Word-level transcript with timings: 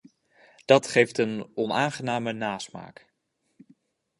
Dat 0.65 0.87
geeft 0.87 1.17
een 1.17 1.51
onaangename 1.55 2.31
nasmaak. 2.33 3.13